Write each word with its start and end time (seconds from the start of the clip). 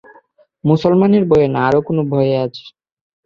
মুসলমানের 0.63 1.23
ভয়ে, 1.25 1.47
না 1.53 1.61
আরো 1.67 1.79
কোনো 1.87 2.01
ভয় 2.11 2.31
আছে? 2.45 2.63